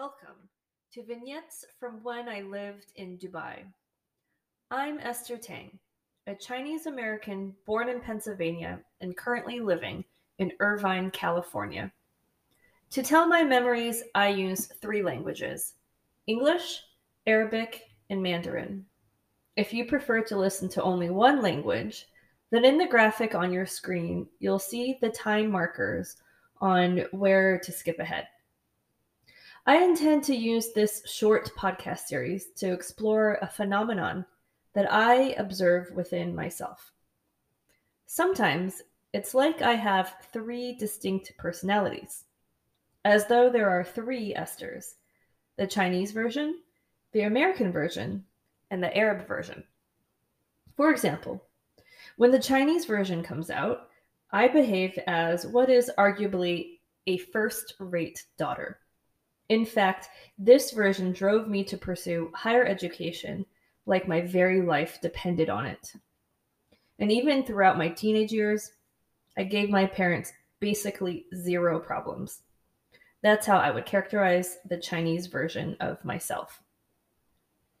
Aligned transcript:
Welcome 0.00 0.48
to 0.92 1.02
Vignettes 1.02 1.64
from 1.80 2.04
When 2.04 2.28
I 2.28 2.42
Lived 2.42 2.92
in 2.94 3.18
Dubai. 3.18 3.64
I'm 4.70 5.00
Esther 5.00 5.36
Tang, 5.36 5.76
a 6.28 6.36
Chinese 6.36 6.86
American 6.86 7.52
born 7.66 7.88
in 7.88 7.98
Pennsylvania 7.98 8.78
and 9.00 9.16
currently 9.16 9.58
living 9.58 10.04
in 10.38 10.52
Irvine, 10.60 11.10
California. 11.10 11.90
To 12.90 13.02
tell 13.02 13.26
my 13.26 13.42
memories, 13.42 14.04
I 14.14 14.28
use 14.28 14.66
three 14.66 15.02
languages 15.02 15.74
English, 16.28 16.80
Arabic, 17.26 17.82
and 18.08 18.22
Mandarin. 18.22 18.86
If 19.56 19.72
you 19.72 19.84
prefer 19.84 20.22
to 20.22 20.38
listen 20.38 20.68
to 20.68 20.82
only 20.84 21.10
one 21.10 21.42
language, 21.42 22.06
then 22.52 22.64
in 22.64 22.78
the 22.78 22.86
graphic 22.86 23.34
on 23.34 23.52
your 23.52 23.66
screen, 23.66 24.28
you'll 24.38 24.60
see 24.60 24.96
the 25.00 25.10
time 25.10 25.50
markers 25.50 26.18
on 26.60 26.98
where 27.10 27.58
to 27.58 27.72
skip 27.72 27.98
ahead. 27.98 28.28
I 29.68 29.84
intend 29.84 30.24
to 30.24 30.34
use 30.34 30.72
this 30.72 31.02
short 31.04 31.50
podcast 31.54 32.06
series 32.06 32.46
to 32.56 32.72
explore 32.72 33.34
a 33.42 33.46
phenomenon 33.46 34.24
that 34.72 34.90
I 34.90 35.32
observe 35.32 35.90
within 35.94 36.34
myself. 36.34 36.90
Sometimes 38.06 38.80
it's 39.12 39.34
like 39.34 39.60
I 39.60 39.74
have 39.74 40.14
three 40.32 40.72
distinct 40.72 41.36
personalities, 41.36 42.24
as 43.04 43.26
though 43.26 43.50
there 43.50 43.68
are 43.68 43.84
three 43.84 44.32
Esthers 44.32 44.94
the 45.58 45.66
Chinese 45.66 46.12
version, 46.12 46.60
the 47.12 47.24
American 47.24 47.70
version, 47.70 48.24
and 48.70 48.82
the 48.82 48.96
Arab 48.96 49.28
version. 49.28 49.62
For 50.78 50.90
example, 50.90 51.44
when 52.16 52.30
the 52.30 52.38
Chinese 52.38 52.86
version 52.86 53.22
comes 53.22 53.50
out, 53.50 53.90
I 54.30 54.48
behave 54.48 54.98
as 55.06 55.46
what 55.46 55.68
is 55.68 55.92
arguably 55.98 56.78
a 57.06 57.18
first 57.18 57.74
rate 57.78 58.24
daughter. 58.38 58.78
In 59.48 59.64
fact, 59.64 60.08
this 60.38 60.72
version 60.72 61.12
drove 61.12 61.48
me 61.48 61.64
to 61.64 61.76
pursue 61.76 62.30
higher 62.34 62.64
education 62.64 63.46
like 63.86 64.06
my 64.06 64.20
very 64.20 64.60
life 64.60 65.00
depended 65.00 65.48
on 65.48 65.64
it. 65.64 65.94
And 66.98 67.10
even 67.10 67.42
throughout 67.42 67.78
my 67.78 67.88
teenage 67.88 68.32
years, 68.32 68.72
I 69.36 69.44
gave 69.44 69.70
my 69.70 69.86
parents 69.86 70.32
basically 70.60 71.26
zero 71.34 71.78
problems. 71.78 72.42
That's 73.22 73.46
how 73.46 73.56
I 73.56 73.70
would 73.70 73.86
characterize 73.86 74.58
the 74.68 74.78
Chinese 74.78 75.26
version 75.26 75.76
of 75.80 76.04
myself. 76.04 76.60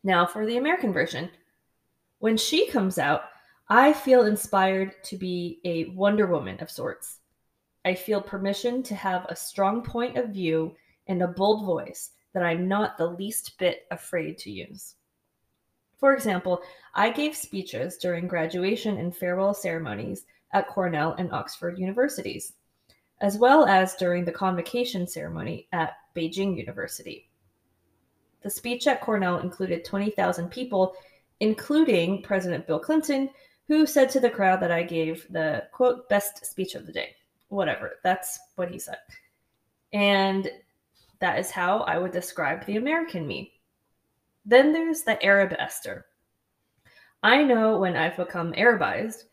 Now, 0.02 0.26
for 0.26 0.46
the 0.46 0.56
American 0.56 0.92
version. 0.92 1.30
When 2.20 2.36
she 2.36 2.68
comes 2.68 2.98
out, 2.98 3.22
I 3.68 3.92
feel 3.92 4.22
inspired 4.22 4.94
to 5.04 5.16
be 5.16 5.60
a 5.64 5.86
Wonder 5.90 6.26
Woman 6.26 6.58
of 6.60 6.70
sorts. 6.70 7.18
I 7.84 7.94
feel 7.94 8.20
permission 8.20 8.82
to 8.84 8.94
have 8.94 9.26
a 9.26 9.36
strong 9.36 9.82
point 9.82 10.16
of 10.16 10.30
view 10.30 10.74
and 11.08 11.22
a 11.22 11.28
bold 11.28 11.64
voice 11.64 12.10
that 12.34 12.42
I'm 12.42 12.68
not 12.68 12.98
the 12.98 13.06
least 13.06 13.58
bit 13.58 13.86
afraid 13.90 14.38
to 14.38 14.50
use. 14.50 14.94
For 15.98 16.14
example, 16.14 16.62
I 16.94 17.10
gave 17.10 17.34
speeches 17.34 17.96
during 17.96 18.28
graduation 18.28 18.98
and 18.98 19.16
farewell 19.16 19.54
ceremonies 19.54 20.26
at 20.52 20.68
Cornell 20.68 21.14
and 21.18 21.32
Oxford 21.32 21.78
universities 21.78 22.52
as 23.20 23.36
well 23.36 23.66
as 23.66 23.96
during 23.96 24.24
the 24.24 24.32
convocation 24.32 25.06
ceremony 25.06 25.68
at 25.72 25.94
Beijing 26.14 26.56
University. 26.56 27.28
The 28.42 28.50
speech 28.50 28.86
at 28.86 29.00
Cornell 29.00 29.38
included 29.38 29.84
20,000 29.84 30.48
people, 30.50 30.94
including 31.40 32.22
President 32.22 32.66
Bill 32.66 32.78
Clinton, 32.78 33.30
who 33.66 33.86
said 33.86 34.08
to 34.10 34.20
the 34.20 34.30
crowd 34.30 34.60
that 34.60 34.70
I 34.70 34.82
gave 34.82 35.26
the 35.30 35.64
quote, 35.72 36.08
best 36.08 36.46
speech 36.46 36.74
of 36.74 36.86
the 36.86 36.92
day. 36.92 37.16
Whatever, 37.48 37.96
that's 38.04 38.38
what 38.54 38.70
he 38.70 38.78
said. 38.78 38.98
And 39.92 40.50
that 41.20 41.38
is 41.38 41.50
how 41.50 41.80
I 41.80 41.98
would 41.98 42.12
describe 42.12 42.64
the 42.64 42.76
American 42.76 43.26
me. 43.26 43.52
Then 44.44 44.72
there's 44.72 45.02
the 45.02 45.22
Arab 45.24 45.54
Esther. 45.58 46.06
I 47.22 47.42
know 47.42 47.78
when 47.78 47.96
I've 47.96 48.16
become 48.16 48.52
Arabized 48.52 49.24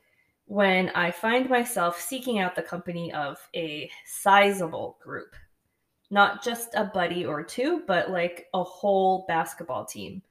when 0.45 0.89
I 0.89 1.11
find 1.11 1.49
myself 1.49 1.99
seeking 1.99 2.39
out 2.39 2.55
the 2.55 2.61
company 2.61 3.11
of 3.13 3.37
a 3.55 3.89
sizable 4.05 4.97
group. 5.01 5.35
Not 6.11 6.43
just 6.43 6.75
a 6.75 6.85
buddy 6.85 7.25
or 7.25 7.43
two, 7.43 7.83
but 7.87 8.11
like 8.11 8.47
a 8.53 8.63
whole 8.63 9.25
basketball 9.27 9.85
team, 9.85 10.21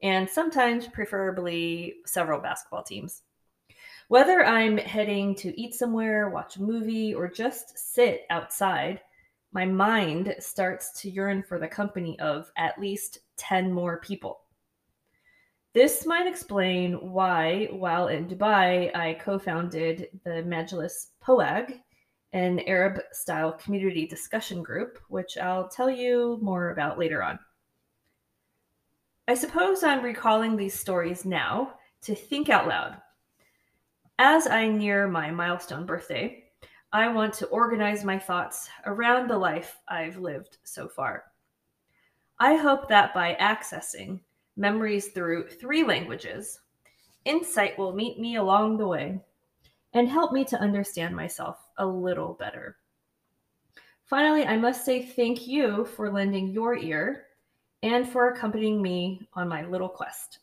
and 0.00 0.30
sometimes 0.30 0.86
preferably 0.86 1.96
several 2.06 2.40
basketball 2.40 2.84
teams. 2.84 3.22
Whether 4.08 4.44
I'm 4.44 4.76
heading 4.78 5.34
to 5.36 5.60
eat 5.60 5.74
somewhere, 5.74 6.28
watch 6.28 6.56
a 6.56 6.62
movie, 6.62 7.14
or 7.14 7.28
just 7.28 7.76
sit 7.76 8.22
outside, 8.30 9.00
my 9.54 9.64
mind 9.64 10.34
starts 10.40 11.00
to 11.00 11.08
yearn 11.08 11.42
for 11.42 11.60
the 11.60 11.68
company 11.68 12.18
of 12.18 12.50
at 12.56 12.78
least 12.78 13.20
10 13.36 13.72
more 13.72 14.00
people. 14.00 14.40
This 15.72 16.04
might 16.06 16.26
explain 16.26 16.94
why, 16.94 17.68
while 17.70 18.08
in 18.08 18.28
Dubai, 18.28 18.94
I 18.94 19.14
co 19.14 19.38
founded 19.38 20.08
the 20.24 20.42
Majlis 20.42 21.06
Poag, 21.24 21.80
an 22.32 22.60
Arab 22.66 23.00
style 23.12 23.52
community 23.52 24.06
discussion 24.06 24.62
group, 24.62 24.98
which 25.08 25.38
I'll 25.38 25.68
tell 25.68 25.90
you 25.90 26.38
more 26.42 26.70
about 26.70 26.98
later 26.98 27.22
on. 27.22 27.38
I 29.26 29.34
suppose 29.34 29.82
I'm 29.82 30.04
recalling 30.04 30.56
these 30.56 30.78
stories 30.78 31.24
now 31.24 31.74
to 32.02 32.14
think 32.14 32.50
out 32.50 32.68
loud. 32.68 32.96
As 34.18 34.46
I 34.46 34.68
near 34.68 35.08
my 35.08 35.30
milestone 35.30 35.86
birthday, 35.86 36.43
I 36.94 37.08
want 37.08 37.34
to 37.34 37.46
organize 37.46 38.04
my 38.04 38.20
thoughts 38.20 38.70
around 38.86 39.28
the 39.28 39.36
life 39.36 39.80
I've 39.88 40.16
lived 40.16 40.58
so 40.62 40.86
far. 40.86 41.24
I 42.38 42.54
hope 42.54 42.88
that 42.88 43.12
by 43.12 43.36
accessing 43.40 44.20
memories 44.56 45.08
through 45.08 45.48
three 45.48 45.82
languages. 45.82 46.60
Insight 47.24 47.76
will 47.76 47.96
meet 47.96 48.20
me 48.20 48.36
along 48.36 48.76
the 48.76 48.86
way 48.86 49.20
and 49.92 50.08
help 50.08 50.32
me 50.32 50.44
to 50.44 50.60
understand 50.60 51.16
myself 51.16 51.58
a 51.78 51.84
little 51.84 52.34
better. 52.34 52.76
Finally, 54.04 54.46
I 54.46 54.56
must 54.56 54.84
say 54.84 55.04
thank 55.04 55.48
you 55.48 55.86
for 55.96 56.12
lending 56.12 56.52
your 56.52 56.76
ear 56.76 57.24
and 57.82 58.08
for 58.08 58.28
accompanying 58.28 58.80
me 58.80 59.26
on 59.34 59.48
my 59.48 59.66
little 59.66 59.88
quest. 59.88 60.38